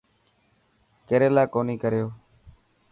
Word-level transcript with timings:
ڪيريلا 1.07 1.43
ڪوني 1.53 1.75
ڪريو. 1.83 2.07